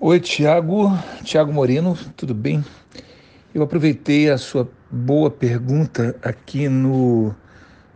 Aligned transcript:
Oi, 0.00 0.20
Tiago, 0.20 0.96
Tiago 1.24 1.52
Moreno, 1.52 1.98
tudo 2.16 2.32
bem? 2.32 2.64
Eu 3.52 3.64
aproveitei 3.64 4.30
a 4.30 4.38
sua 4.38 4.70
boa 4.88 5.28
pergunta 5.28 6.14
aqui 6.22 6.68
no, 6.68 7.34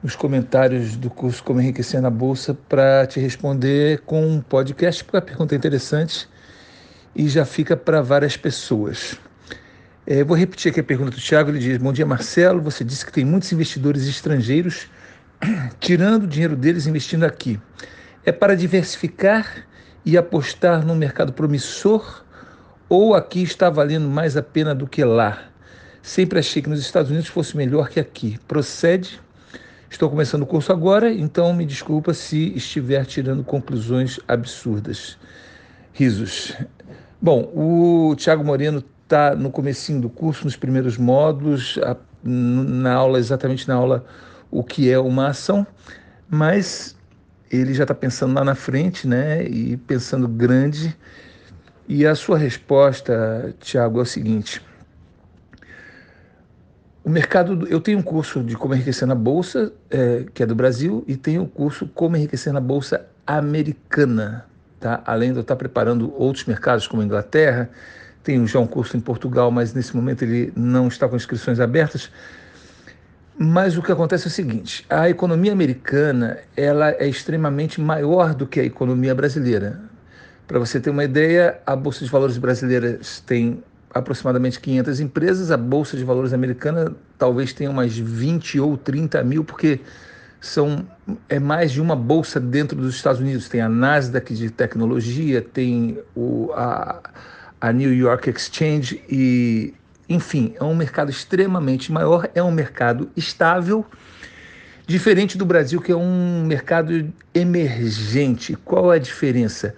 nos 0.02 0.16
comentários 0.16 0.96
do 0.96 1.08
curso 1.08 1.44
Como 1.44 1.60
Enriquecer 1.60 2.02
na 2.02 2.10
Bolsa 2.10 2.58
para 2.68 3.06
te 3.06 3.20
responder 3.20 4.00
com 4.00 4.26
um 4.26 4.40
podcast, 4.40 5.04
porque 5.04 5.16
a 5.16 5.22
pergunta 5.22 5.54
é 5.54 5.56
interessante 5.56 6.28
e 7.14 7.28
já 7.28 7.44
fica 7.44 7.76
para 7.76 8.02
várias 8.02 8.36
pessoas. 8.36 9.16
É, 10.04 10.24
vou 10.24 10.36
repetir 10.36 10.72
aqui 10.72 10.80
a 10.80 10.84
pergunta 10.84 11.12
do 11.12 11.20
Tiago. 11.20 11.50
Ele 11.50 11.60
diz: 11.60 11.78
Bom 11.78 11.92
dia, 11.92 12.04
Marcelo. 12.04 12.60
Você 12.62 12.82
disse 12.82 13.06
que 13.06 13.12
tem 13.12 13.24
muitos 13.24 13.52
investidores 13.52 14.08
estrangeiros 14.08 14.88
tirando 15.78 16.24
o 16.24 16.26
dinheiro 16.26 16.56
deles 16.56 16.84
e 16.84 16.88
investindo 16.88 17.22
aqui. 17.22 17.60
É 18.24 18.32
para 18.32 18.56
diversificar 18.56 19.68
e 20.04 20.16
apostar 20.16 20.84
num 20.84 20.94
mercado 20.94 21.32
promissor 21.32 22.24
ou 22.88 23.14
aqui 23.14 23.42
está 23.42 23.70
valendo 23.70 24.08
mais 24.08 24.36
a 24.36 24.42
pena 24.42 24.74
do 24.74 24.86
que 24.86 25.04
lá? 25.04 25.44
Sempre 26.02 26.38
achei 26.38 26.60
que 26.60 26.68
nos 26.68 26.80
Estados 26.80 27.10
Unidos 27.10 27.28
fosse 27.28 27.56
melhor 27.56 27.88
que 27.88 28.00
aqui. 28.00 28.38
Procede? 28.48 29.20
Estou 29.88 30.10
começando 30.10 30.42
o 30.42 30.46
curso 30.46 30.72
agora, 30.72 31.12
então 31.12 31.52
me 31.52 31.64
desculpa 31.64 32.14
se 32.14 32.56
estiver 32.56 33.04
tirando 33.06 33.44
conclusões 33.44 34.18
absurdas. 34.26 35.18
Risos. 35.92 36.56
Bom, 37.20 37.52
o 37.54 38.16
Tiago 38.16 38.42
Moreno 38.42 38.82
está 39.04 39.36
no 39.36 39.50
comecinho 39.50 40.00
do 40.00 40.08
curso, 40.08 40.44
nos 40.44 40.56
primeiros 40.56 40.96
módulos, 40.96 41.78
na 42.24 42.94
aula, 42.94 43.18
exatamente 43.18 43.68
na 43.68 43.74
aula 43.74 44.04
o 44.50 44.64
que 44.64 44.90
é 44.90 44.98
uma 44.98 45.28
ação, 45.28 45.66
mas 46.28 46.96
ele 47.52 47.74
já 47.74 47.84
está 47.84 47.94
pensando 47.94 48.34
lá 48.34 48.42
na 48.42 48.54
frente, 48.54 49.06
né? 49.06 49.44
E 49.44 49.76
pensando 49.76 50.26
grande. 50.26 50.96
E 51.86 52.06
a 52.06 52.14
sua 52.14 52.38
resposta, 52.38 53.54
Tiago, 53.60 53.98
é 53.98 54.02
o 54.02 54.06
seguinte. 54.06 54.62
O 57.04 57.10
mercado, 57.10 57.66
eu 57.66 57.80
tenho 57.80 57.98
um 57.98 58.02
curso 58.02 58.42
de 58.42 58.56
como 58.56 58.74
enriquecer 58.74 59.06
na 59.06 59.14
bolsa, 59.14 59.72
é, 59.90 60.24
que 60.32 60.42
é 60.42 60.46
do 60.46 60.54
Brasil, 60.54 61.04
e 61.06 61.16
tenho 61.16 61.42
um 61.42 61.46
curso 61.46 61.86
como 61.88 62.16
enriquecer 62.16 62.52
na 62.52 62.60
bolsa 62.60 63.04
americana, 63.26 64.46
tá? 64.78 65.02
Além 65.04 65.32
de 65.32 65.38
eu 65.38 65.42
estar 65.42 65.56
preparando 65.56 66.14
outros 66.16 66.44
mercados 66.44 66.86
como 66.86 67.02
a 67.02 67.04
Inglaterra, 67.04 67.68
tenho 68.22 68.46
já 68.46 68.60
um 68.60 68.66
curso 68.66 68.96
em 68.96 69.00
Portugal, 69.00 69.50
mas 69.50 69.74
nesse 69.74 69.94
momento 69.96 70.22
ele 70.22 70.52
não 70.56 70.86
está 70.86 71.08
com 71.08 71.16
inscrições 71.16 71.58
abertas. 71.58 72.08
Mas 73.38 73.76
o 73.76 73.82
que 73.82 73.90
acontece 73.90 74.24
é 74.24 74.28
o 74.28 74.30
seguinte: 74.30 74.84
a 74.88 75.08
economia 75.08 75.52
americana 75.52 76.38
ela 76.56 76.90
é 76.90 77.06
extremamente 77.08 77.80
maior 77.80 78.34
do 78.34 78.46
que 78.46 78.60
a 78.60 78.64
economia 78.64 79.14
brasileira. 79.14 79.80
Para 80.46 80.58
você 80.58 80.78
ter 80.78 80.90
uma 80.90 81.04
ideia, 81.04 81.58
a 81.64 81.74
bolsa 81.74 82.04
de 82.04 82.10
valores 82.10 82.36
brasileira 82.36 83.00
tem 83.26 83.62
aproximadamente 83.94 84.60
500 84.60 85.00
empresas, 85.00 85.50
a 85.50 85.56
bolsa 85.56 85.96
de 85.96 86.04
valores 86.04 86.32
americana 86.32 86.94
talvez 87.18 87.52
tenha 87.52 87.70
umas 87.70 87.96
20 87.96 88.58
ou 88.60 88.76
30 88.76 89.22
mil, 89.22 89.44
porque 89.44 89.80
são 90.40 90.86
é 91.28 91.38
mais 91.38 91.70
de 91.70 91.80
uma 91.80 91.94
bolsa 91.94 92.40
dentro 92.40 92.76
dos 92.76 92.94
Estados 92.96 93.20
Unidos. 93.20 93.48
Tem 93.48 93.60
a 93.60 93.68
Nasdaq 93.68 94.34
de 94.34 94.50
tecnologia, 94.50 95.40
tem 95.40 95.98
o, 96.14 96.50
a, 96.52 97.00
a 97.60 97.72
New 97.72 97.94
York 97.94 98.28
Exchange 98.28 99.02
e 99.08 99.72
enfim, 100.12 100.54
é 100.60 100.64
um 100.64 100.74
mercado 100.74 101.10
extremamente 101.10 101.90
maior, 101.90 102.28
é 102.34 102.42
um 102.42 102.50
mercado 102.50 103.10
estável, 103.16 103.84
diferente 104.86 105.38
do 105.38 105.46
Brasil, 105.46 105.80
que 105.80 105.92
é 105.92 105.96
um 105.96 106.44
mercado 106.44 107.12
emergente. 107.34 108.54
Qual 108.64 108.92
é 108.92 108.96
a 108.96 108.98
diferença? 108.98 109.74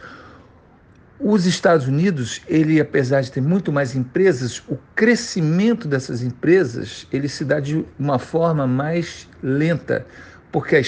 Os 1.20 1.46
Estados 1.46 1.86
Unidos, 1.86 2.42
ele 2.48 2.80
apesar 2.80 3.20
de 3.20 3.30
ter 3.30 3.40
muito 3.40 3.72
mais 3.72 3.94
empresas, 3.94 4.62
o 4.68 4.77
crescimento 4.94 5.86
dessas 5.86 6.22
empresas 6.22 7.06
ele 7.12 7.28
se 7.28 7.44
dá 7.44 7.60
de 7.60 7.84
uma 7.98 8.18
forma 8.18 8.66
mais 8.66 9.28
lenta, 9.42 10.06
porque 10.50 10.77
a, 10.77 10.80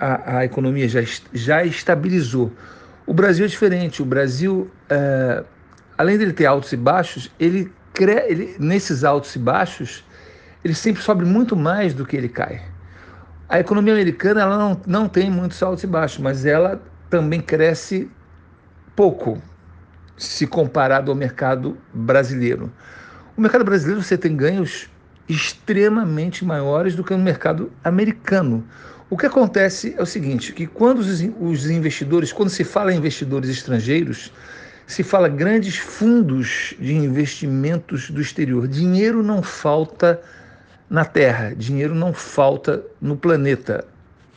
a, 0.00 0.38
a 0.38 0.44
economia 0.44 0.88
já, 0.88 1.00
já 1.32 1.64
estabilizou. 1.64 2.52
O 3.06 3.12
Brasil 3.12 3.44
é 3.44 3.48
diferente. 3.48 4.02
O 4.02 4.04
Brasil, 4.04 4.70
é, 4.88 5.44
além 5.98 6.16
dele 6.16 6.32
ter 6.32 6.46
altos 6.46 6.72
e 6.72 6.76
baixos, 6.76 7.30
ele 7.38 7.70
ele, 8.02 8.56
nesses 8.58 9.04
altos 9.04 9.34
e 9.36 9.38
baixos, 9.38 10.04
ele 10.64 10.74
sempre 10.74 11.02
sobe 11.02 11.24
muito 11.24 11.54
mais 11.54 11.94
do 11.94 12.04
que 12.04 12.16
ele 12.16 12.28
cai. 12.28 12.62
A 13.48 13.60
economia 13.60 13.92
americana 13.92 14.40
ela 14.40 14.58
não, 14.58 14.80
não 14.86 15.08
tem 15.08 15.30
muitos 15.30 15.62
altos 15.62 15.84
e 15.84 15.86
baixos, 15.86 16.18
mas 16.18 16.44
ela 16.46 16.82
também 17.10 17.40
cresce 17.40 18.10
pouco 18.96 19.40
se 20.16 20.46
comparado 20.46 21.10
ao 21.10 21.16
mercado 21.16 21.76
brasileiro. 21.92 22.72
O 23.36 23.40
mercado 23.40 23.64
brasileiro 23.64 24.02
você 24.02 24.16
tem 24.16 24.34
ganhos 24.36 24.88
extremamente 25.28 26.44
maiores 26.44 26.94
do 26.94 27.04
que 27.04 27.14
no 27.14 27.22
mercado 27.22 27.72
americano. 27.82 28.64
O 29.10 29.16
que 29.16 29.26
acontece 29.26 29.94
é 29.96 30.02
o 30.02 30.06
seguinte, 30.06 30.52
que 30.52 30.66
quando 30.66 30.98
os, 30.98 31.70
investidores, 31.70 32.32
quando 32.32 32.48
se 32.48 32.64
fala 32.64 32.92
em 32.92 32.96
investidores 32.96 33.50
estrangeiros, 33.50 34.32
se 34.86 35.02
fala 35.02 35.28
grandes 35.28 35.76
fundos 35.76 36.74
de 36.78 36.94
investimentos 36.94 38.10
do 38.10 38.20
exterior. 38.20 38.68
Dinheiro 38.68 39.22
não 39.22 39.42
falta 39.42 40.20
na 40.88 41.04
Terra, 41.04 41.54
dinheiro 41.56 41.94
não 41.94 42.12
falta 42.12 42.82
no 43.00 43.16
planeta. 43.16 43.86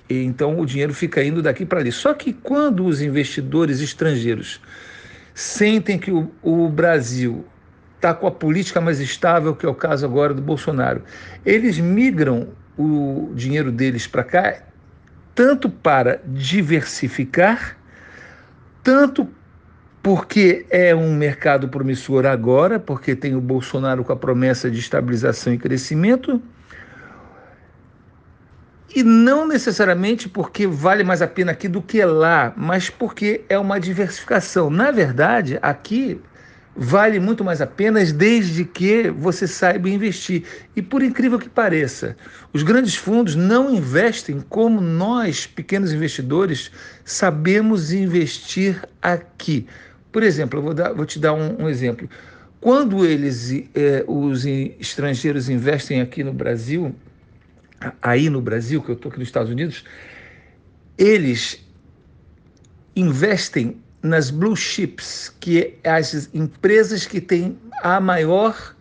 Então 0.10 0.60
o 0.60 0.66
dinheiro 0.66 0.94
fica 0.94 1.24
indo 1.24 1.42
daqui 1.42 1.66
para 1.66 1.80
ali. 1.80 1.92
Só 1.92 2.14
que 2.14 2.32
quando 2.32 2.86
os 2.86 3.02
investidores 3.02 3.82
estrangeiros 3.82 4.62
sentem 5.34 6.00
que 6.00 6.12
o, 6.12 6.32
o 6.42 6.70
Brasil 6.70 7.46
está 7.98 8.14
com 8.14 8.28
a 8.28 8.32
política 8.32 8.80
mais 8.80 9.00
estável, 9.00 9.56
que 9.56 9.66
é 9.66 9.70
o 9.70 9.76
caso 9.76 10.06
agora 10.06 10.34
do 10.34 10.42
Bolsonaro, 10.42 11.04
eles 11.46 11.78
migram 11.78 12.48
o 12.78 13.32
dinheiro 13.36 13.72
deles 13.72 14.08
para 14.08 14.24
cá, 14.24 14.62
tanto 15.36 15.70
para 15.70 16.22
diversificar, 16.26 17.76
tanto 18.84 19.28
porque 20.08 20.66
é 20.70 20.96
um 20.96 21.14
mercado 21.14 21.68
promissor 21.68 22.26
agora, 22.26 22.80
porque 22.80 23.14
tem 23.14 23.36
o 23.36 23.42
Bolsonaro 23.42 24.06
com 24.06 24.14
a 24.14 24.16
promessa 24.16 24.72
de 24.72 24.80
estabilização 24.80 25.54
e 25.54 25.58
crescimento, 25.58 26.42
e 28.96 29.04
não 29.04 29.46
necessariamente 29.46 30.30
porque 30.30 30.66
vale 30.66 31.04
mais 31.04 31.22
a 31.22 31.28
pena 31.28 31.52
aqui 31.52 31.68
do 31.68 31.82
que 31.82 32.06
lá, 32.06 32.54
mas 32.56 32.90
porque 32.90 33.44
é 33.50 33.60
uma 33.60 33.82
diversificação. 33.82 34.70
Na 34.70 34.92
verdade, 34.92 35.60
aqui 35.62 36.22
vale 36.74 37.20
muito 37.20 37.44
mais 37.44 37.60
a 37.60 37.68
pena 37.68 38.00
desde 38.06 38.64
que 38.64 39.10
você 39.10 39.46
saiba 39.46 39.90
investir. 39.90 40.44
E 40.74 40.82
por 40.82 41.04
incrível 41.04 41.38
que 41.38 41.50
pareça, 41.50 42.16
os 42.54 42.64
grandes 42.64 42.96
fundos 42.96 43.36
não 43.36 43.74
investem 43.74 44.40
como 44.48 44.80
nós, 44.80 45.46
pequenos 45.46 45.92
investidores, 45.92 46.72
sabemos 47.04 47.92
investir 47.92 48.82
aqui. 49.02 49.68
Por 50.12 50.24
exemplo, 50.24 50.60
eu 50.60 50.64
vou, 50.64 50.74
dar, 50.74 50.94
vou 50.94 51.06
te 51.06 51.20
dar 51.20 51.34
um, 51.34 51.64
um 51.64 51.70
exemplo. 51.70 52.10
Quando 52.60 53.06
eles, 53.06 53.52
é, 53.76 54.04
os 54.08 54.46
estrangeiros 54.46 55.48
investem 55.50 56.02
aqui 56.02 56.24
no 56.24 56.34
Brasil, 56.34 56.96
aí 58.02 58.30
no 58.30 58.42
Brasil, 58.42 58.82
que 58.82 58.90
eu 58.90 58.96
estou 58.96 59.10
aqui 59.10 59.20
nos 59.20 59.28
Estados 59.28 59.52
Unidos, 59.52 59.84
eles 60.98 61.64
investem 62.96 63.78
nas 64.02 64.32
blue 64.32 64.56
chips, 64.56 65.34
que 65.40 65.78
é 65.84 65.90
as 65.90 66.30
empresas 66.34 67.06
que 67.06 67.22
têm 67.22 67.58
a 67.82 68.00
maior 68.00 68.76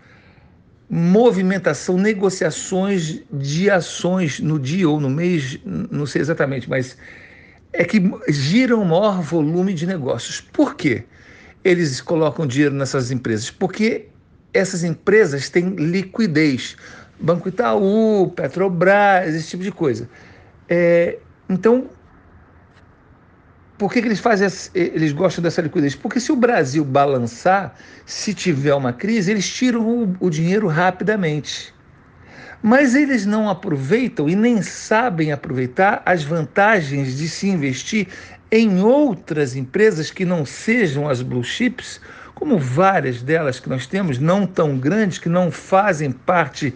movimentação, 0.88 1.98
negociações 1.98 3.20
de 3.32 3.68
ações 3.68 4.40
no 4.40 4.58
dia 4.58 4.88
ou 4.88 5.00
no 5.00 5.10
mês, 5.10 5.58
não 5.64 6.06
sei 6.06 6.22
exatamente, 6.22 6.70
mas 6.70 6.96
é 7.72 7.84
que 7.84 8.00
giram 8.28 8.84
maior 8.84 9.20
volume 9.20 9.74
de 9.74 9.86
negócios. 9.86 10.40
Por 10.40 10.76
quê? 10.76 11.04
Eles 11.66 12.00
colocam 12.00 12.46
dinheiro 12.46 12.74
nessas 12.74 13.10
empresas? 13.10 13.50
Porque 13.50 14.08
essas 14.54 14.84
empresas 14.84 15.48
têm 15.48 15.70
liquidez. 15.70 16.76
Banco 17.18 17.48
Itaú, 17.48 18.32
Petrobras, 18.34 19.34
esse 19.34 19.48
tipo 19.48 19.62
de 19.62 19.72
coisa. 19.72 20.08
É, 20.68 21.18
então, 21.48 21.88
por 23.76 23.92
que, 23.92 24.00
que 24.00 24.08
eles 24.08 24.20
fazem 24.20 24.48
eles 24.74 25.12
gostam 25.12 25.42
dessa 25.42 25.60
liquidez? 25.60 25.94
Porque 25.94 26.20
se 26.20 26.32
o 26.32 26.36
Brasil 26.36 26.84
balançar, 26.84 27.74
se 28.04 28.32
tiver 28.32 28.74
uma 28.74 28.92
crise, 28.92 29.30
eles 29.30 29.48
tiram 29.48 29.86
o, 29.86 30.16
o 30.20 30.30
dinheiro 30.30 30.66
rapidamente. 30.66 31.74
Mas 32.62 32.94
eles 32.94 33.26
não 33.26 33.48
aproveitam 33.48 34.28
e 34.28 34.34
nem 34.34 34.62
sabem 34.62 35.32
aproveitar 35.32 36.02
as 36.04 36.24
vantagens 36.24 37.16
de 37.16 37.28
se 37.28 37.48
investir 37.48 38.08
em 38.50 38.80
outras 38.80 39.56
empresas 39.56 40.10
que 40.10 40.24
não 40.24 40.46
sejam 40.46 41.08
as 41.08 41.20
blue 41.20 41.44
chips, 41.44 42.00
como 42.34 42.58
várias 42.58 43.22
delas 43.22 43.58
que 43.58 43.68
nós 43.68 43.86
temos, 43.86 44.18
não 44.18 44.46
tão 44.46 44.78
grandes, 44.78 45.18
que 45.18 45.28
não 45.28 45.50
fazem 45.50 46.10
parte 46.12 46.74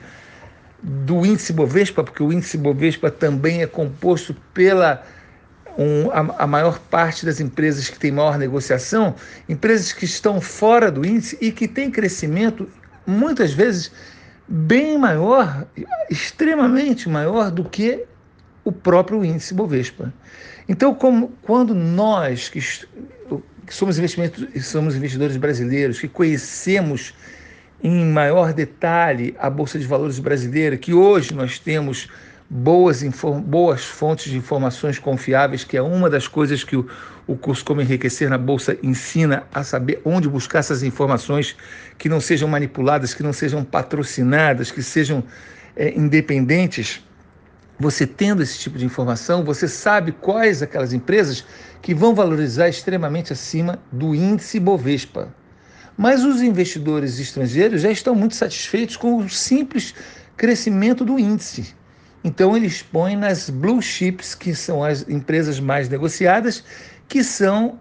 do 0.83 1.25
índice 1.27 1.53
Bovespa, 1.53 2.03
porque 2.03 2.23
o 2.23 2.33
índice 2.33 2.57
Bovespa 2.57 3.11
também 3.11 3.63
é 3.63 3.67
composto 3.67 4.35
pela 4.55 5.05
um, 5.79 6.11
a, 6.11 6.45
a, 6.45 6.47
maior 6.47 6.79
parte 6.79 7.25
das 7.25 7.41
empresas 7.41 7.89
que 7.89 7.99
tem 7.99 8.11
maior 8.11 8.39
negociação, 8.39 9.15
empresas 9.49 9.93
que 9.93 10.05
estão 10.05 10.41
fora 10.41 10.91
do 10.91 11.07
índice 11.07 11.39
e 11.41 11.53
que 11.53 11.69
têm 11.69 11.91
crescimento 11.91 12.69
muitas 13.07 13.53
vezes 13.53 13.93
bem 14.53 14.99
maior, 14.99 15.65
extremamente 16.11 17.09
maior 17.09 17.53
do 17.53 17.63
que 17.63 18.05
o 18.65 18.73
próprio 18.73 19.25
índice 19.25 19.55
Bovespa. 19.55 20.13
Então, 20.69 20.93
como, 20.93 21.33
quando 21.43 21.73
nós 21.73 22.49
que, 22.49 22.61
que 22.61 23.73
somos, 23.73 23.97
somos 24.63 24.97
investidores 24.97 25.37
brasileiros, 25.37 26.01
que 26.01 26.09
conhecemos 26.09 27.15
em 27.83 28.05
maior 28.07 28.53
detalhe 28.53 29.37
a 29.39 29.49
Bolsa 29.49 29.79
de 29.79 29.87
Valores 29.87 30.19
brasileira, 30.19 30.77
que 30.77 30.93
hoje 30.93 31.33
nós 31.33 31.61
temos 31.61 32.09
boas, 32.49 33.03
boas 33.45 33.85
fontes 33.85 34.33
de 34.33 34.37
informações 34.37 34.99
confiáveis, 34.99 35.63
que 35.63 35.77
é 35.77 35.83
uma 35.83 36.11
das 36.11 36.27
coisas 36.27 36.65
que 36.65 36.77
o, 36.77 36.89
o 37.31 37.37
curso 37.37 37.65
Como 37.65 37.81
Enriquecer 37.81 38.29
na 38.29 38.37
Bolsa 38.37 38.77
ensina 38.83 39.45
a 39.55 39.63
saber 39.63 40.03
onde 40.05 40.29
buscar 40.29 40.59
essas 40.59 40.83
informações 40.83 41.57
que 41.97 42.09
não 42.09 42.21
sejam 42.21 42.49
manipuladas, 42.49 43.15
que 43.15 43.23
não 43.23 43.33
sejam 43.33 43.65
patrocinadas, 43.65 44.73
que 44.73 44.83
sejam 44.83 45.23
é, 45.77 45.97
independentes. 45.97 47.01
Você 47.79 48.05
tendo 48.05 48.43
esse 48.43 48.59
tipo 48.59 48.77
de 48.77 48.85
informação, 48.85 49.45
você 49.45 49.69
sabe 49.69 50.11
quais 50.11 50.61
aquelas 50.61 50.93
empresas 50.93 51.47
que 51.81 51.95
vão 51.95 52.17
valorizar 52.17 52.69
extremamente 52.69 53.33
acima 53.33 53.79
do 53.93 54.13
índice 54.13 54.59
Bovespa. 54.59 55.33
Mas 55.97 56.25
os 56.25 56.43
investidores 56.43 57.21
estrangeiros 57.21 57.83
já 57.83 57.93
estão 57.93 58.13
muito 58.13 58.35
satisfeitos 58.35 58.97
com 58.97 59.19
o 59.19 59.31
simples 59.31 59.95
crescimento 60.37 61.05
do 61.05 61.17
índice. 61.17 61.77
Então 62.25 62.57
eles 62.57 62.83
põem 62.83 63.17
nas 63.17 63.49
blue 63.49 63.81
chips, 63.81 64.35
que 64.35 64.55
são 64.55 64.83
as 64.83 65.09
empresas 65.09 65.61
mais 65.61 65.89
negociadas, 65.89 66.65
que 67.11 67.25
são 67.25 67.79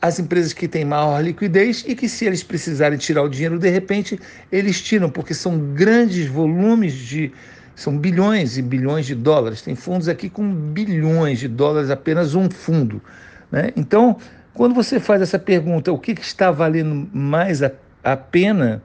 as 0.00 0.20
empresas 0.20 0.52
que 0.52 0.68
têm 0.68 0.84
maior 0.84 1.20
liquidez 1.20 1.84
e 1.86 1.96
que 1.96 2.08
se 2.08 2.24
eles 2.24 2.44
precisarem 2.44 2.96
tirar 2.96 3.24
o 3.24 3.28
dinheiro 3.28 3.58
de 3.58 3.68
repente, 3.68 4.18
eles 4.52 4.80
tiram, 4.80 5.10
porque 5.10 5.34
são 5.34 5.58
grandes 5.74 6.28
volumes 6.28 6.94
de 6.94 7.32
são 7.74 7.96
bilhões 7.96 8.56
e 8.56 8.62
bilhões 8.62 9.06
de 9.06 9.14
dólares. 9.14 9.62
Tem 9.62 9.74
fundos 9.74 10.08
aqui 10.08 10.30
com 10.30 10.52
bilhões 10.52 11.40
de 11.40 11.48
dólares, 11.48 11.90
apenas 11.90 12.34
um 12.34 12.48
fundo. 12.48 13.02
Né? 13.50 13.72
Então, 13.76 14.16
quando 14.54 14.74
você 14.74 14.98
faz 15.00 15.22
essa 15.22 15.38
pergunta, 15.38 15.92
o 15.92 15.98
que, 15.98 16.14
que 16.14 16.22
está 16.22 16.50
valendo 16.50 17.08
mais 17.12 17.62
a, 17.62 17.72
a 18.02 18.16
pena, 18.16 18.82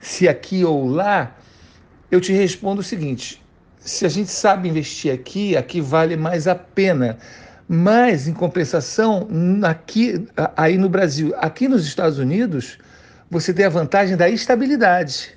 se 0.00 0.28
aqui 0.28 0.64
ou 0.64 0.88
lá, 0.88 1.36
eu 2.10 2.20
te 2.20 2.32
respondo 2.32 2.80
o 2.80 2.84
seguinte: 2.84 3.40
se 3.78 4.04
a 4.04 4.08
gente 4.08 4.30
sabe 4.30 4.68
investir 4.68 5.12
aqui, 5.12 5.56
aqui 5.56 5.80
vale 5.80 6.16
mais 6.16 6.48
a 6.48 6.54
pena. 6.56 7.18
Mas, 7.74 8.28
em 8.28 8.34
compensação, 8.34 9.26
aqui, 9.62 10.28
aí 10.54 10.76
no 10.76 10.90
Brasil, 10.90 11.32
aqui 11.38 11.66
nos 11.66 11.86
Estados 11.86 12.18
Unidos, 12.18 12.76
você 13.30 13.50
tem 13.50 13.64
a 13.64 13.70
vantagem 13.70 14.14
da 14.14 14.28
estabilidade. 14.28 15.30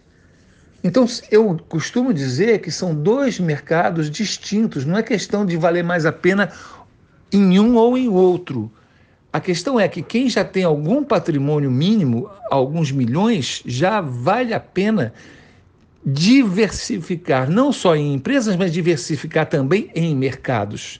Então, 0.83 1.05
eu 1.31 1.57
costumo 1.69 2.13
dizer 2.13 2.59
que 2.59 2.69
são 2.69 2.93
dois 2.93 3.39
mercados 3.39 4.11
distintos, 4.11 4.83
não 4.83 4.97
é 4.97 5.01
questão 5.01 5.45
de 5.45 5.55
valer 5.55 5.81
mais 5.81 6.05
a 6.05 6.11
pena 6.11 6.51
em 7.31 7.57
um 7.57 7.77
ou 7.77 7.97
em 7.97 8.09
outro. 8.09 8.69
A 9.31 9.39
questão 9.39 9.79
é 9.79 9.87
que 9.87 10.01
quem 10.01 10.29
já 10.29 10.43
tem 10.43 10.65
algum 10.65 11.05
patrimônio 11.05 11.71
mínimo, 11.71 12.29
alguns 12.51 12.91
milhões, 12.91 13.63
já 13.65 14.01
vale 14.01 14.53
a 14.53 14.59
pena 14.59 15.13
diversificar, 16.05 17.49
não 17.49 17.71
só 17.71 17.95
em 17.95 18.13
empresas, 18.13 18.57
mas 18.57 18.73
diversificar 18.73 19.45
também 19.45 19.89
em 19.95 20.13
mercados. 20.13 20.99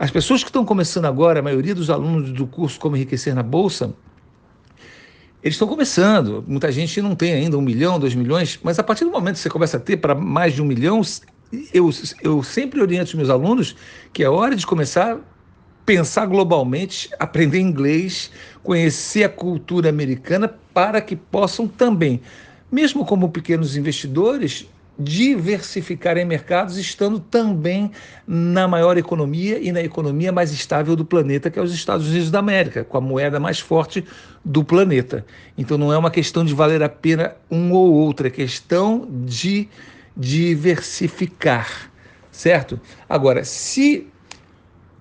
As 0.00 0.10
pessoas 0.10 0.42
que 0.42 0.48
estão 0.48 0.64
começando 0.64 1.04
agora, 1.04 1.40
a 1.40 1.42
maioria 1.42 1.74
dos 1.74 1.90
alunos 1.90 2.32
do 2.32 2.46
curso 2.46 2.80
Como 2.80 2.96
Enriquecer 2.96 3.34
na 3.34 3.42
Bolsa, 3.42 3.92
eles 5.42 5.56
estão 5.56 5.68
começando. 5.68 6.42
Muita 6.48 6.72
gente 6.72 7.02
não 7.02 7.14
tem 7.14 7.34
ainda 7.34 7.58
um 7.58 7.60
milhão, 7.60 7.98
dois 7.98 8.14
milhões, 8.14 8.58
mas 8.62 8.78
a 8.78 8.82
partir 8.82 9.04
do 9.04 9.10
momento 9.10 9.34
que 9.34 9.42
você 9.42 9.50
começa 9.50 9.76
a 9.76 9.80
ter 9.80 9.98
para 9.98 10.14
mais 10.14 10.54
de 10.54 10.62
um 10.62 10.64
milhão, 10.64 11.02
eu, 11.74 11.90
eu 12.22 12.42
sempre 12.42 12.80
oriento 12.80 13.08
os 13.08 13.14
meus 13.14 13.28
alunos 13.28 13.76
que 14.10 14.24
é 14.24 14.30
hora 14.30 14.56
de 14.56 14.66
começar 14.66 15.18
pensar 15.84 16.24
globalmente, 16.24 17.10
aprender 17.18 17.58
inglês, 17.58 18.30
conhecer 18.62 19.24
a 19.24 19.28
cultura 19.28 19.90
americana 19.90 20.48
para 20.72 21.02
que 21.02 21.14
possam 21.14 21.68
também, 21.68 22.22
mesmo 22.72 23.04
como 23.04 23.28
pequenos 23.28 23.76
investidores, 23.76 24.66
diversificar 25.00 26.18
em 26.18 26.24
mercados, 26.24 26.76
estando 26.76 27.18
também 27.18 27.90
na 28.26 28.68
maior 28.68 28.98
economia 28.98 29.58
e 29.58 29.72
na 29.72 29.80
economia 29.80 30.30
mais 30.30 30.52
estável 30.52 30.94
do 30.94 31.04
planeta, 31.04 31.50
que 31.50 31.58
é 31.58 31.62
os 31.62 31.72
Estados 31.72 32.06
Unidos 32.08 32.30
da 32.30 32.38
América, 32.38 32.84
com 32.84 32.98
a 32.98 33.00
moeda 33.00 33.40
mais 33.40 33.58
forte 33.58 34.04
do 34.44 34.62
planeta. 34.62 35.24
Então 35.56 35.78
não 35.78 35.92
é 35.92 35.96
uma 35.96 36.10
questão 36.10 36.44
de 36.44 36.54
valer 36.54 36.82
a 36.82 36.88
pena 36.88 37.34
um 37.50 37.72
ou 37.72 37.92
outro, 37.94 38.26
é 38.26 38.30
questão 38.30 39.08
de 39.24 39.68
diversificar, 40.14 41.90
certo? 42.30 42.78
Agora, 43.08 43.42
se 43.42 44.06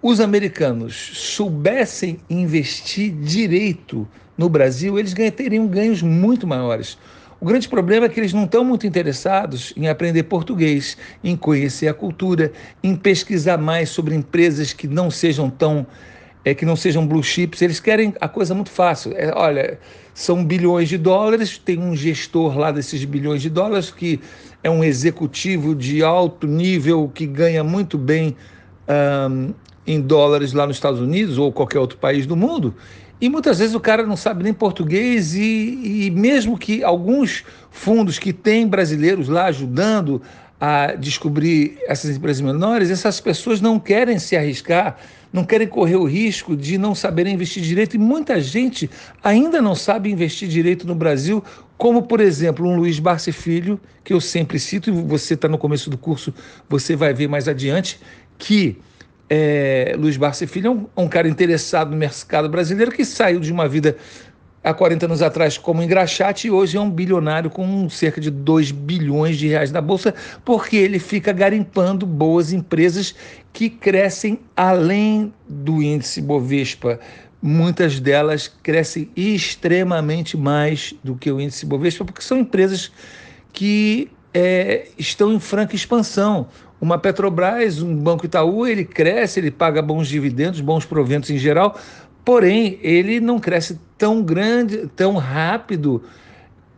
os 0.01 0.21
americanos 0.21 1.11
soubessem 1.13 2.21
investir 2.29 3.11
direito 3.11 4.07
no 4.37 4.47
Brasil, 4.47 4.97
eles 4.97 5.13
teriam 5.35 5.67
ganhos 5.67 6.01
muito 6.01 6.47
maiores. 6.47 6.97
O 7.41 7.45
grande 7.45 7.69
problema 7.69 8.05
é 8.05 8.09
que 8.09 8.19
eles 8.19 8.33
não 8.33 8.43
estão 8.43 8.65
muito 8.65 8.85
interessados 8.85 9.73
em 9.77 9.87
aprender 9.87 10.23
português, 10.23 10.97
em 11.23 11.37
conhecer 11.37 11.87
a 11.87 11.93
cultura, 11.93 12.51
em 12.83 12.95
pesquisar 12.95 13.57
mais 13.57 13.89
sobre 13.89 14.13
empresas 14.13 14.73
que 14.73 14.87
não 14.87 15.09
sejam 15.09 15.49
tão 15.49 15.87
é, 16.43 16.53
que 16.53 16.65
não 16.65 16.75
sejam 16.75 17.07
blue 17.07 17.23
chips. 17.23 17.61
Eles 17.61 17.79
querem 17.79 18.13
a 18.19 18.27
coisa 18.27 18.53
muito 18.53 18.69
fácil. 18.69 19.13
É, 19.15 19.31
olha, 19.33 19.79
são 20.13 20.43
bilhões 20.43 20.89
de 20.89 20.97
dólares, 20.97 21.57
tem 21.57 21.79
um 21.79 21.95
gestor 21.95 22.57
lá 22.57 22.71
desses 22.71 23.05
bilhões 23.05 23.41
de 23.41 23.49
dólares 23.49 23.89
que 23.89 24.19
é 24.61 24.69
um 24.69 24.83
executivo 24.83 25.73
de 25.73 26.03
alto 26.03 26.45
nível 26.45 27.09
que 27.13 27.25
ganha 27.25 27.63
muito 27.63 27.97
bem 27.97 28.35
um, 29.29 29.53
em 29.87 30.01
dólares 30.01 30.51
lá 30.51 30.67
nos 30.67 30.75
Estados 30.75 30.99
Unidos 30.99 31.37
ou 31.37 31.53
qualquer 31.53 31.79
outro 31.79 31.97
país 31.97 32.25
do 32.25 32.35
mundo. 32.35 32.75
E 33.21 33.27
muitas 33.27 33.59
vezes 33.59 33.75
o 33.75 33.79
cara 33.79 34.05
não 34.05 34.15
sabe 34.15 34.43
nem 34.43 34.53
português, 34.53 35.35
e, 35.35 36.05
e 36.05 36.11
mesmo 36.11 36.57
que 36.57 36.83
alguns 36.83 37.43
fundos 37.69 38.17
que 38.17 38.31
têm 38.31 38.65
brasileiros 38.65 39.27
lá 39.27 39.45
ajudando 39.45 40.21
a 40.59 40.93
descobrir 40.93 41.77
essas 41.85 42.15
empresas 42.15 42.41
menores, 42.41 42.89
essas 42.89 43.19
pessoas 43.19 43.61
não 43.61 43.79
querem 43.79 44.19
se 44.19 44.35
arriscar, 44.35 44.97
não 45.31 45.43
querem 45.43 45.67
correr 45.67 45.95
o 45.95 46.05
risco 46.05 46.55
de 46.55 46.77
não 46.77 46.95
saberem 46.95 47.33
investir 47.33 47.61
direito. 47.61 47.95
E 47.95 47.99
muita 47.99 48.41
gente 48.41 48.89
ainda 49.23 49.61
não 49.61 49.75
sabe 49.75 50.11
investir 50.11 50.47
direito 50.49 50.87
no 50.87 50.95
Brasil, 50.95 51.43
como, 51.77 52.03
por 52.03 52.19
exemplo, 52.19 52.67
um 52.67 52.75
Luiz 52.75 52.99
Barsi 52.99 53.31
Filho, 53.31 53.79
que 54.03 54.11
eu 54.11 54.19
sempre 54.19 54.59
cito, 54.59 54.89
e 54.89 54.93
você 54.93 55.33
está 55.33 55.47
no 55.47 55.57
começo 55.57 55.89
do 55.89 55.97
curso, 55.97 56.33
você 56.67 56.95
vai 56.95 57.13
ver 57.13 57.29
mais 57.29 57.47
adiante, 57.47 57.99
que 58.37 58.77
é, 59.29 59.95
Luiz 59.97 60.17
Barça 60.17 60.47
Filho 60.47 60.67
é 60.67 60.71
um, 60.71 61.05
um, 61.05 61.07
cara 61.07 61.27
interessado 61.27 61.91
no 61.91 61.97
mercado 61.97 62.49
brasileiro 62.49 62.91
que 62.91 63.05
saiu 63.05 63.39
de 63.39 63.51
uma 63.51 63.67
vida 63.67 63.95
há 64.63 64.73
40 64.73 65.05
anos 65.05 65.21
atrás 65.21 65.57
como 65.57 65.83
engraxate 65.83 66.47
e 66.47 66.51
hoje 66.51 66.77
é 66.77 66.81
um 66.81 66.89
bilionário 66.89 67.49
com 67.49 67.87
cerca 67.89 68.19
de 68.19 68.29
2 68.31 68.71
bilhões 68.71 69.37
de 69.37 69.47
reais 69.47 69.71
na 69.71 69.81
bolsa, 69.81 70.13
porque 70.43 70.75
ele 70.75 70.99
fica 70.99 71.31
garimpando 71.31 72.05
boas 72.05 72.51
empresas 72.51 73.15
que 73.53 73.69
crescem 73.69 74.39
além 74.55 75.33
do 75.47 75.81
índice 75.81 76.21
Bovespa. 76.21 76.99
Muitas 77.41 77.99
delas 77.99 78.47
crescem 78.47 79.09
extremamente 79.15 80.35
mais 80.35 80.93
do 81.03 81.15
que 81.15 81.31
o 81.31 81.39
índice 81.39 81.65
Bovespa, 81.65 82.03
porque 82.03 82.21
são 82.21 82.39
empresas 82.39 82.91
que 83.53 84.09
é, 84.33 84.87
estão 84.97 85.33
em 85.33 85.39
franca 85.39 85.75
expansão. 85.75 86.47
Uma 86.79 86.97
Petrobras, 86.97 87.81
um 87.81 87.95
Banco 87.95 88.25
Itaú, 88.25 88.65
ele 88.65 88.85
cresce, 88.85 89.39
ele 89.39 89.51
paga 89.51 89.81
bons 89.81 90.07
dividendos, 90.07 90.61
bons 90.61 90.85
proventos 90.85 91.29
em 91.29 91.37
geral, 91.37 91.77
porém 92.23 92.79
ele 92.81 93.19
não 93.19 93.39
cresce 93.39 93.79
tão 93.97 94.23
grande, 94.23 94.87
tão 94.95 95.15
rápido 95.15 96.03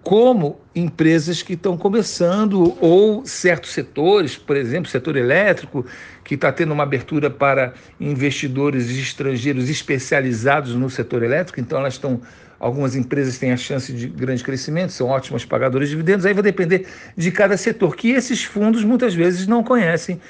como 0.03 0.60
empresas 0.74 1.43
que 1.43 1.53
estão 1.53 1.77
começando 1.77 2.75
ou 2.81 3.24
certos 3.25 3.72
setores, 3.72 4.36
por 4.36 4.58
exemplo, 4.58 4.89
setor 4.89 5.15
elétrico, 5.15 5.86
que 6.24 6.36
está 6.36 6.51
tendo 6.51 6.74
uma 6.74 6.84
abertura 6.84 7.29
para 7.29 7.74
investidores 8.00 8.89
estrangeiros 8.89 9.70
especializados 9.70 10.74
no 10.74 10.89
setor 10.89 11.22
elétrico, 11.22 11.60
então 11.60 11.79
elas 11.79 11.93
estão 11.93 12.22
Algumas 12.62 12.96
empresas 12.96 13.39
têm 13.39 13.51
a 13.51 13.58
chance 13.58 13.91
de 13.91 14.08
grande 14.08 14.44
crescimento, 14.44 14.91
são 14.91 15.08
ótimas 15.08 15.44
pagadoras 15.44 15.89
de 15.89 15.96
dividendos, 15.96 16.27
aí 16.27 16.34
vai 16.36 16.44
depender 16.44 16.86
de 17.18 17.32
cada 17.32 17.58
setor, 17.58 17.96
que 17.96 18.12
esses 18.12 18.44
fundos 18.44 18.84
muitas 18.84 19.15
vezes 19.15 19.48
não 19.48 19.63
conhecem 19.63 20.22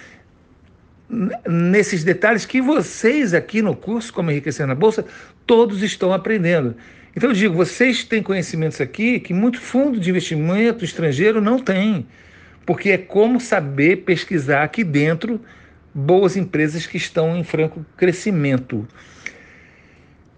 nesses 1.46 2.06
detalhes 2.06 2.46
que 2.46 2.62
vocês 2.62 3.34
aqui 3.34 3.62
no 3.62 3.76
curso 3.76 4.14
Como 4.14 4.32
Enriquecer 4.32 4.66
na 4.66 4.74
Bolsa, 4.74 5.04
todos 5.46 5.84
estão 5.84 6.14
aprendendo. 6.14 6.74
Então 7.14 7.32
eu 7.32 7.36
digo, 7.36 7.54
vocês 7.54 8.06
têm 8.06 8.24
conhecimentos 8.24 8.80
aqui 8.80 9.20
que 9.20 9.34
muito 9.34 9.60
fundo 9.60 10.00
de 10.00 10.10
investimento 10.10 10.86
estrangeiro 10.86 11.42
não 11.42 11.60
tem, 11.60 12.08
porque 12.66 12.92
é 12.92 12.98
como 12.98 13.42
saber 13.42 14.06
pesquisar 14.06 14.64
aqui 14.64 14.86
dentro 14.86 15.42
boas 15.94 16.38
empresas 16.38 16.88
que 16.88 16.96
estão 16.96 17.36
em 17.36 17.44
franco 17.44 17.86
crescimento. 17.98 18.88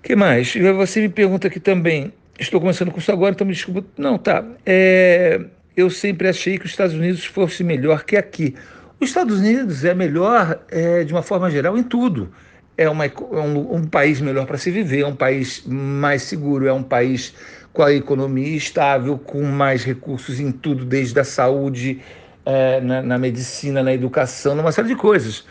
Que 0.04 0.16
mais? 0.16 0.54
Você 0.54 1.02
me 1.02 1.10
pergunta 1.10 1.48
aqui 1.48 1.60
também, 1.60 2.14
estou 2.38 2.60
começando 2.60 2.92
com 2.92 3.00
isso 3.00 3.12
agora, 3.12 3.34
então 3.34 3.48
me 3.48 3.54
desculpa. 3.54 3.88
Não, 3.98 4.18
tá. 4.18 4.44
É, 4.66 5.40
eu 5.76 5.90
sempre 5.90 6.28
achei 6.28 6.60
que 6.60 6.66
os 6.66 6.72
Estados 6.72 6.94
Unidos 6.94 7.26
fosse 7.26 7.64
melhor 7.64 8.04
que 8.04 8.18
aqui. 8.18 8.54
Os 9.00 9.10
Estados 9.10 9.40
Unidos 9.40 9.86
é 9.86 9.94
melhor, 9.94 10.60
é, 10.70 11.04
de 11.04 11.14
uma 11.14 11.22
forma 11.22 11.50
geral, 11.50 11.78
em 11.78 11.84
tudo. 11.84 12.32
É, 12.78 12.90
uma, 12.90 13.06
é 13.06 13.12
um, 13.18 13.76
um 13.76 13.88
país 13.88 14.20
melhor 14.20 14.46
para 14.46 14.58
se 14.58 14.72
viver, 14.72 15.02
é 15.02 15.08
um 15.08 15.16
país 15.16 15.64
mais 15.66 16.24
seguro, 16.24 16.68
é 16.68 16.74
um 16.74 16.84
país 16.84 17.34
com 17.72 17.84
a 17.84 17.94
economia 17.94 18.56
estável, 18.56 19.18
com 19.18 19.42
mais 19.44 19.84
recursos 19.84 20.40
em 20.40 20.52
tudo, 20.52 20.84
desde 20.84 21.20
a 21.20 21.24
saúde, 21.24 22.02
é, 22.46 22.82
na, 22.82 23.02
na 23.02 23.18
medicina, 23.18 23.82
na 23.82 23.94
educação, 23.94 24.54
numa 24.54 24.72
série 24.72 24.90
de 24.90 24.96
coisas. 24.96 25.46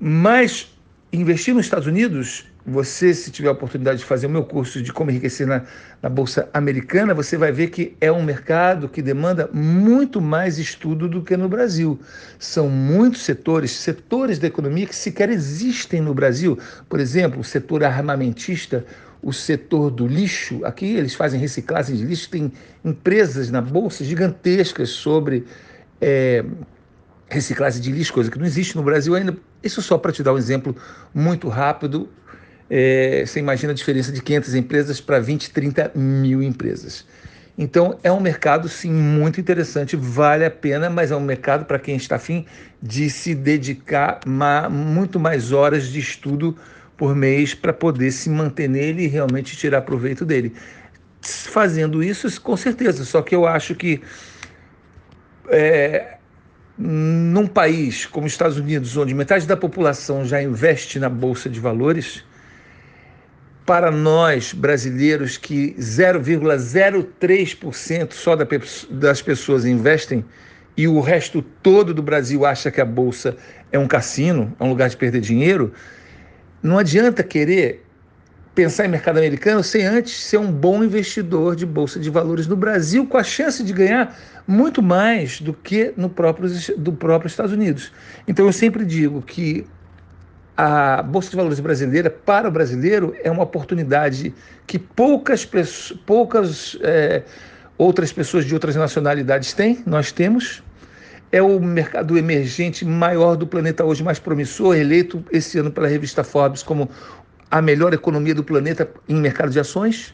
Mas 0.00 0.74
investir 1.12 1.54
nos 1.54 1.66
Estados 1.66 1.86
Unidos, 1.86 2.47
você, 2.68 3.14
se 3.14 3.30
tiver 3.30 3.48
a 3.48 3.52
oportunidade 3.52 4.00
de 4.00 4.04
fazer 4.04 4.26
o 4.26 4.30
meu 4.30 4.44
curso 4.44 4.82
de 4.82 4.92
como 4.92 5.10
enriquecer 5.10 5.46
na, 5.46 5.62
na 6.02 6.08
Bolsa 6.08 6.48
Americana, 6.52 7.14
você 7.14 7.36
vai 7.36 7.50
ver 7.50 7.68
que 7.68 7.96
é 8.00 8.12
um 8.12 8.22
mercado 8.22 8.88
que 8.88 9.00
demanda 9.00 9.48
muito 9.52 10.20
mais 10.20 10.58
estudo 10.58 11.08
do 11.08 11.22
que 11.22 11.36
no 11.36 11.48
Brasil. 11.48 11.98
São 12.38 12.68
muitos 12.68 13.22
setores, 13.22 13.70
setores 13.70 14.38
da 14.38 14.46
economia 14.46 14.86
que 14.86 14.94
sequer 14.94 15.30
existem 15.30 16.00
no 16.00 16.12
Brasil. 16.12 16.58
Por 16.88 17.00
exemplo, 17.00 17.40
o 17.40 17.44
setor 17.44 17.82
armamentista, 17.82 18.84
o 19.22 19.32
setor 19.32 19.90
do 19.90 20.06
lixo. 20.06 20.64
Aqui 20.64 20.94
eles 20.94 21.14
fazem 21.14 21.40
reciclagem 21.40 21.96
de 21.96 22.04
lixo, 22.04 22.28
tem 22.28 22.52
empresas 22.84 23.50
na 23.50 23.60
Bolsa 23.60 24.04
gigantescas 24.04 24.90
sobre 24.90 25.44
é, 26.00 26.44
reciclagem 27.28 27.80
de 27.80 27.90
lixo, 27.90 28.12
coisa 28.12 28.30
que 28.30 28.38
não 28.38 28.46
existe 28.46 28.76
no 28.76 28.82
Brasil 28.82 29.14
ainda. 29.14 29.36
Isso 29.62 29.82
só 29.82 29.98
para 29.98 30.12
te 30.12 30.22
dar 30.22 30.32
um 30.32 30.38
exemplo 30.38 30.76
muito 31.14 31.48
rápido. 31.48 32.08
É, 32.70 33.24
você 33.26 33.40
imagina 33.40 33.72
a 33.72 33.74
diferença 33.74 34.12
de 34.12 34.22
500 34.22 34.54
empresas 34.54 35.00
para 35.00 35.18
20, 35.18 35.50
30 35.50 35.92
mil 35.94 36.42
empresas. 36.42 37.06
Então, 37.56 37.98
é 38.04 38.12
um 38.12 38.20
mercado, 38.20 38.68
sim, 38.68 38.92
muito 38.92 39.40
interessante, 39.40 39.96
vale 39.96 40.44
a 40.44 40.50
pena, 40.50 40.88
mas 40.88 41.10
é 41.10 41.16
um 41.16 41.20
mercado 41.20 41.64
para 41.64 41.78
quem 41.78 41.96
está 41.96 42.14
afim 42.14 42.46
de 42.80 43.10
se 43.10 43.34
dedicar 43.34 44.20
ma 44.24 44.68
muito 44.68 45.18
mais 45.18 45.50
horas 45.50 45.88
de 45.88 45.98
estudo 45.98 46.56
por 46.96 47.16
mês 47.16 47.54
para 47.54 47.72
poder 47.72 48.12
se 48.12 48.30
manter 48.30 48.68
nele 48.68 49.04
e 49.04 49.06
realmente 49.08 49.56
tirar 49.56 49.82
proveito 49.82 50.24
dele. 50.24 50.52
Fazendo 51.20 52.00
isso, 52.00 52.40
com 52.40 52.56
certeza, 52.56 53.04
só 53.04 53.22
que 53.22 53.34
eu 53.34 53.44
acho 53.44 53.74
que 53.74 54.00
é, 55.48 56.16
num 56.78 57.46
país 57.48 58.06
como 58.06 58.26
os 58.26 58.32
Estados 58.32 58.56
Unidos, 58.56 58.96
onde 58.96 59.12
metade 59.14 59.48
da 59.48 59.56
população 59.56 60.24
já 60.24 60.40
investe 60.40 61.00
na 61.00 61.08
bolsa 61.08 61.50
de 61.50 61.58
valores, 61.58 62.24
para 63.68 63.90
nós 63.90 64.54
brasileiros 64.54 65.36
que 65.36 65.74
0,03% 65.78 68.14
só 68.14 68.34
das 68.34 69.20
pessoas 69.20 69.66
investem 69.66 70.24
e 70.74 70.88
o 70.88 71.02
resto 71.02 71.42
todo 71.42 71.92
do 71.92 72.02
Brasil 72.02 72.46
acha 72.46 72.70
que 72.70 72.80
a 72.80 72.84
bolsa 72.86 73.36
é 73.70 73.78
um 73.78 73.86
cassino, 73.86 74.56
é 74.58 74.64
um 74.64 74.70
lugar 74.70 74.88
de 74.88 74.96
perder 74.96 75.20
dinheiro, 75.20 75.70
não 76.62 76.78
adianta 76.78 77.22
querer 77.22 77.84
pensar 78.54 78.86
em 78.86 78.88
mercado 78.88 79.18
americano 79.18 79.62
sem 79.62 79.84
antes 79.84 80.14
ser 80.14 80.38
um 80.38 80.50
bom 80.50 80.82
investidor 80.82 81.54
de 81.54 81.66
bolsa 81.66 82.00
de 82.00 82.08
valores 82.08 82.46
no 82.46 82.56
Brasil, 82.56 83.06
com 83.06 83.18
a 83.18 83.22
chance 83.22 83.62
de 83.62 83.74
ganhar 83.74 84.18
muito 84.46 84.82
mais 84.82 85.42
do 85.42 85.52
que 85.52 85.92
no 85.94 86.08
próprio, 86.08 86.48
do 86.78 86.94
próprio 86.94 87.28
Estados 87.28 87.52
Unidos. 87.52 87.92
Então 88.26 88.46
eu 88.46 88.52
sempre 88.54 88.86
digo 88.86 89.20
que 89.20 89.66
a 90.60 91.02
Bolsa 91.04 91.30
de 91.30 91.36
Valores 91.36 91.60
brasileira, 91.60 92.10
para 92.10 92.48
o 92.48 92.50
brasileiro, 92.50 93.14
é 93.22 93.30
uma 93.30 93.44
oportunidade 93.44 94.34
que 94.66 94.76
poucas, 94.76 95.48
poucas 96.04 96.76
é, 96.82 97.22
outras 97.78 98.12
pessoas 98.12 98.44
de 98.44 98.52
outras 98.54 98.74
nacionalidades 98.74 99.52
têm, 99.52 99.80
nós 99.86 100.10
temos. 100.10 100.60
É 101.30 101.40
o 101.40 101.60
mercado 101.60 102.18
emergente 102.18 102.84
maior 102.84 103.36
do 103.36 103.46
planeta 103.46 103.84
hoje, 103.84 104.02
mais 104.02 104.18
promissor, 104.18 104.74
eleito 104.74 105.24
esse 105.30 105.60
ano 105.60 105.70
pela 105.70 105.86
revista 105.86 106.24
Forbes 106.24 106.64
como 106.64 106.90
a 107.48 107.62
melhor 107.62 107.94
economia 107.94 108.34
do 108.34 108.42
planeta 108.42 108.90
em 109.08 109.14
mercado 109.14 109.52
de 109.52 109.60
ações. 109.60 110.12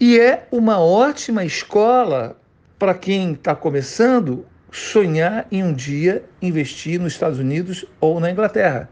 E 0.00 0.18
é 0.18 0.46
uma 0.50 0.80
ótima 0.80 1.44
escola 1.44 2.34
para 2.78 2.94
quem 2.94 3.32
está 3.32 3.54
começando 3.54 4.46
sonhar 4.72 5.46
em 5.52 5.62
um 5.62 5.74
dia 5.74 6.24
investir 6.40 6.98
nos 6.98 7.12
Estados 7.12 7.38
Unidos 7.38 7.84
ou 8.00 8.18
na 8.20 8.30
Inglaterra 8.30 8.88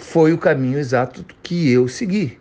foi 0.00 0.32
o 0.32 0.38
caminho 0.38 0.78
exato 0.78 1.24
que 1.42 1.70
eu 1.70 1.86
segui. 1.86 2.38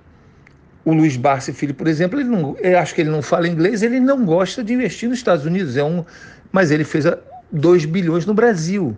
O 0.85 0.93
Luiz 0.93 1.17
Barsi 1.17 1.51
Filho, 1.51 1.73
por 1.73 1.87
exemplo, 1.87 2.19
ele 2.19 2.29
não, 2.29 2.57
eu 2.57 2.79
acho 2.79 2.95
que 2.95 3.01
ele 3.01 3.09
não 3.09 3.21
fala 3.21 3.47
inglês, 3.47 3.83
ele 3.83 3.99
não 3.99 4.25
gosta 4.25 4.63
de 4.63 4.73
investir 4.73 5.09
nos 5.09 5.19
Estados 5.19 5.45
Unidos, 5.45 5.75
é 5.75 5.83
um, 5.83 6.03
mas 6.51 6.71
ele 6.71 6.83
fez 6.83 7.05
2 7.51 7.85
bilhões 7.85 8.25
no 8.25 8.33
Brasil. 8.33 8.97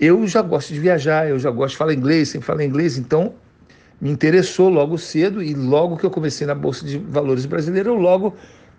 Eu 0.00 0.26
já 0.26 0.42
gosto 0.42 0.72
de 0.72 0.80
viajar, 0.80 1.28
eu 1.28 1.38
já 1.38 1.50
gosto 1.50 1.72
de 1.72 1.78
falar 1.78 1.92
inglês, 1.92 2.30
sempre 2.30 2.46
falo 2.46 2.62
inglês, 2.62 2.96
então 2.96 3.34
me 4.00 4.10
interessou 4.10 4.68
logo 4.68 4.98
cedo 4.98 5.42
e 5.42 5.54
logo 5.54 5.96
que 5.96 6.04
eu 6.04 6.10
comecei 6.10 6.46
na 6.46 6.54
Bolsa 6.54 6.84
de 6.84 6.98
Valores 6.98 7.46
brasileira, 7.46 7.88
eu 7.88 7.94
logo 7.94 8.34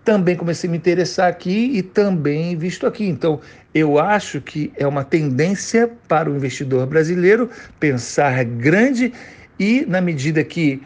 também 0.08 0.34
comecei 0.34 0.66
a 0.68 0.70
me 0.70 0.78
interessar 0.78 1.28
aqui 1.28 1.70
e 1.74 1.82
também 1.82 2.56
visto 2.56 2.86
aqui. 2.86 3.06
Então, 3.06 3.42
eu 3.74 3.98
acho 3.98 4.40
que 4.40 4.72
é 4.74 4.86
uma 4.86 5.04
tendência 5.04 5.86
para 6.08 6.30
o 6.30 6.34
investidor 6.34 6.86
brasileiro 6.86 7.50
pensar 7.78 8.42
grande 8.42 9.12
e, 9.60 9.84
na 9.86 10.00
medida 10.00 10.42
que 10.42 10.80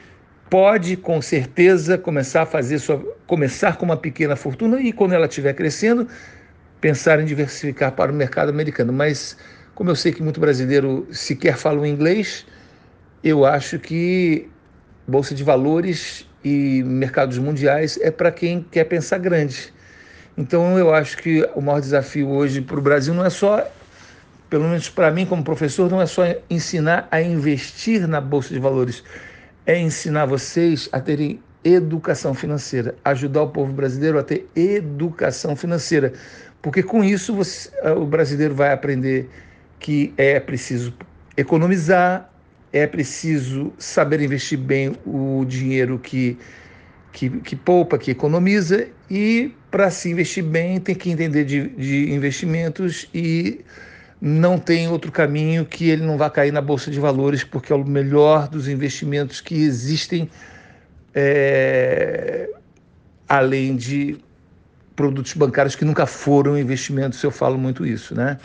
pode, 0.50 0.96
com 0.96 1.22
certeza, 1.22 1.96
começar 1.96 2.42
a 2.42 2.46
fazer 2.46 2.80
sua. 2.80 2.98
começar 3.24 3.76
com 3.76 3.84
uma 3.84 3.96
pequena 3.96 4.34
fortuna 4.34 4.80
e, 4.80 4.92
quando 4.92 5.12
ela 5.12 5.26
estiver 5.26 5.52
crescendo, 5.52 6.08
pensar 6.80 7.20
em 7.20 7.24
diversificar 7.24 7.92
para 7.92 8.10
o 8.10 8.14
mercado 8.16 8.48
americano. 8.48 8.92
Mas, 8.92 9.36
como 9.72 9.88
eu 9.88 9.94
sei 9.94 10.10
que 10.10 10.20
muito 10.20 10.40
brasileiro 10.40 11.06
sequer 11.12 11.56
fala 11.56 11.78
o 11.78 11.86
inglês, 11.86 12.44
eu 13.22 13.46
acho 13.46 13.78
que 13.78 14.48
Bolsa 15.06 15.32
de 15.32 15.44
Valores 15.44 16.26
e 16.44 16.82
mercados 16.82 17.38
mundiais 17.38 17.99
é 18.00 18.11
para 18.11 18.30
quem 18.30 18.64
quer 18.70 18.84
pensar 18.84 19.18
grande. 19.18 19.72
Então 20.37 20.78
eu 20.78 20.94
acho 20.94 21.18
que 21.18 21.49
o 21.54 21.61
maior 21.61 21.80
desafio 21.80 22.28
hoje 22.28 22.61
para 22.61 22.78
o 22.78 22.82
Brasil 22.82 23.12
não 23.12 23.25
é 23.25 23.30
só, 23.30 23.70
pelo 24.49 24.64
menos 24.64 24.88
para 24.88 25.11
mim 25.11 25.26
como 25.26 25.44
professor, 25.44 25.90
não 25.90 26.00
é 26.00 26.06
só 26.06 26.25
ensinar 26.49 27.06
a 27.11 27.20
investir 27.20 28.06
na 28.08 28.20
Bolsa 28.20 28.54
de 28.54 28.61
Valores, 28.61 29.04
é 29.66 29.78
ensinar 29.78 30.26
vocês 30.26 30.88
a 30.90 31.00
terem 31.00 31.40
educação 31.64 32.34
financeira, 32.34 32.94
ajudar 33.04 33.42
o 33.42 33.49
povo 33.50 33.72
brasileiro 33.72 34.18
a 34.18 34.22
ter 34.22 34.49
educação 34.56 35.54
financeira, 35.54 36.12
porque 36.61 36.82
com 36.82 37.04
isso 37.04 37.34
você, 37.34 37.70
o 37.96 38.04
brasileiro 38.04 38.54
vai 38.54 38.72
aprender 38.72 39.28
que 39.78 40.12
é 40.16 40.40
preciso 40.40 40.94
economizar, 41.37 42.31
é 42.72 42.86
preciso 42.86 43.72
saber 43.78 44.20
investir 44.20 44.58
bem 44.58 44.96
o 45.04 45.44
dinheiro 45.46 45.98
que, 45.98 46.38
que, 47.12 47.28
que 47.28 47.54
poupa, 47.54 47.98
que 47.98 48.10
economiza, 48.10 48.88
e 49.10 49.54
para 49.70 49.90
se 49.90 50.10
investir 50.10 50.42
bem 50.42 50.80
tem 50.80 50.94
que 50.94 51.10
entender 51.10 51.44
de, 51.44 51.68
de 51.68 52.12
investimentos 52.12 53.08
e 53.12 53.60
não 54.20 54.58
tem 54.58 54.88
outro 54.88 55.12
caminho 55.12 55.66
que 55.66 55.90
ele 55.90 56.04
não 56.04 56.16
vá 56.16 56.30
cair 56.30 56.52
na 56.52 56.62
bolsa 56.62 56.90
de 56.90 56.98
valores, 56.98 57.44
porque 57.44 57.72
é 57.72 57.76
o 57.76 57.84
melhor 57.84 58.48
dos 58.48 58.68
investimentos 58.68 59.40
que 59.40 59.54
existem, 59.54 60.30
é, 61.14 62.48
além 63.28 63.76
de 63.76 64.16
produtos 64.96 65.32
bancários 65.34 65.74
que 65.74 65.84
nunca 65.84 66.06
foram 66.06 66.56
investimentos, 66.56 67.22
eu 67.22 67.30
falo 67.30 67.58
muito 67.58 67.84
isso, 67.84 68.14
né? 68.14 68.38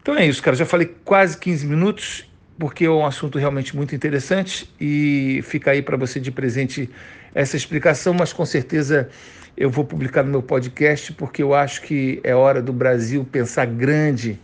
Então 0.00 0.14
é 0.14 0.24
isso, 0.24 0.40
cara. 0.40 0.56
Já 0.56 0.64
falei 0.64 0.94
quase 1.04 1.36
15 1.36 1.66
minutos 1.66 2.30
porque 2.58 2.84
é 2.84 2.90
um 2.90 3.04
assunto 3.04 3.38
realmente 3.38 3.76
muito 3.76 3.94
interessante 3.94 4.70
e 4.80 5.40
fica 5.44 5.70
aí 5.70 5.82
para 5.82 5.96
você 5.96 6.18
de 6.18 6.30
presente 6.30 6.88
essa 7.34 7.56
explicação, 7.56 8.14
mas 8.14 8.32
com 8.32 8.46
certeza 8.46 9.08
eu 9.56 9.70
vou 9.70 9.84
publicar 9.84 10.22
no 10.22 10.30
meu 10.30 10.42
podcast 10.42 11.12
porque 11.12 11.42
eu 11.42 11.54
acho 11.54 11.82
que 11.82 12.20
é 12.24 12.34
hora 12.34 12.62
do 12.62 12.72
Brasil 12.72 13.26
pensar 13.30 13.66
grande 13.66 14.38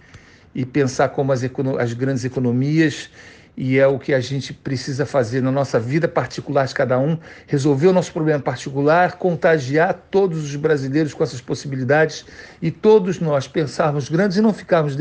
e 0.54 0.64
pensar 0.64 1.08
como 1.08 1.32
as, 1.32 1.42
as 1.78 1.92
grandes 1.94 2.24
economias 2.24 3.10
e 3.56 3.78
é 3.78 3.86
o 3.86 3.98
que 3.98 4.14
a 4.14 4.20
gente 4.20 4.52
precisa 4.52 5.04
fazer 5.04 5.42
na 5.42 5.52
nossa 5.52 5.78
vida 5.78 6.08
particular 6.08 6.66
de 6.66 6.74
cada 6.74 6.98
um, 6.98 7.18
resolver 7.46 7.88
o 7.88 7.92
nosso 7.92 8.12
problema 8.12 8.40
particular, 8.40 9.18
contagiar 9.18 9.92
todos 10.10 10.42
os 10.42 10.56
brasileiros 10.56 11.12
com 11.12 11.22
essas 11.22 11.40
possibilidades 11.40 12.24
e 12.62 12.70
todos 12.70 13.20
nós 13.20 13.46
pensarmos 13.46 14.08
grandes 14.08 14.38
e 14.38 14.40
não 14.40 14.54
ficarmos 14.54 14.96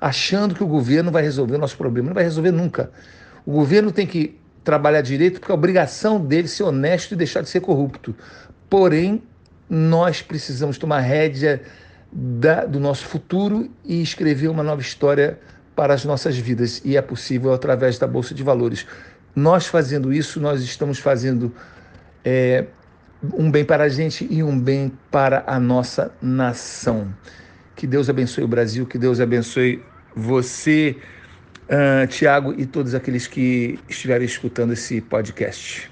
achando 0.00 0.54
que 0.54 0.62
o 0.62 0.66
governo 0.66 1.10
vai 1.10 1.22
resolver 1.22 1.56
o 1.56 1.58
nosso 1.58 1.76
problema. 1.76 2.08
Não 2.08 2.14
vai 2.14 2.24
resolver 2.24 2.52
nunca. 2.52 2.90
O 3.44 3.52
governo 3.52 3.90
tem 3.90 4.06
que 4.06 4.38
trabalhar 4.62 5.00
direito 5.00 5.40
porque 5.40 5.50
é 5.50 5.54
obrigação 5.54 6.20
dele 6.20 6.46
ser 6.46 6.62
honesto 6.62 7.12
e 7.12 7.16
deixar 7.16 7.42
de 7.42 7.48
ser 7.48 7.60
corrupto. 7.60 8.14
Porém, 8.70 9.22
nós 9.68 10.22
precisamos 10.22 10.78
tomar 10.78 11.00
rédea 11.00 11.60
da, 12.12 12.64
do 12.64 12.78
nosso 12.78 13.04
futuro 13.04 13.68
e 13.84 14.00
escrever 14.00 14.48
uma 14.48 14.62
nova 14.62 14.80
história 14.80 15.38
para 15.76 15.92
as 15.92 16.04
nossas 16.04 16.36
vidas 16.38 16.80
e 16.84 16.96
é 16.96 17.02
possível 17.02 17.52
através 17.52 17.98
da 17.98 18.06
Bolsa 18.06 18.34
de 18.34 18.42
Valores. 18.42 18.86
Nós 19.34 19.66
fazendo 19.66 20.10
isso, 20.10 20.40
nós 20.40 20.62
estamos 20.62 20.98
fazendo 20.98 21.54
é, 22.24 22.64
um 23.34 23.50
bem 23.50 23.64
para 23.64 23.84
a 23.84 23.88
gente 23.88 24.26
e 24.28 24.42
um 24.42 24.58
bem 24.58 24.90
para 25.10 25.44
a 25.46 25.60
nossa 25.60 26.10
nação. 26.20 27.14
Que 27.76 27.86
Deus 27.86 28.08
abençoe 28.08 28.42
o 28.42 28.48
Brasil, 28.48 28.86
que 28.86 28.96
Deus 28.96 29.20
abençoe 29.20 29.82
você, 30.14 30.96
uh, 31.64 32.06
Tiago, 32.06 32.54
e 32.56 32.64
todos 32.64 32.94
aqueles 32.94 33.26
que 33.26 33.78
estiverem 33.86 34.24
escutando 34.24 34.72
esse 34.72 35.02
podcast. 35.02 35.90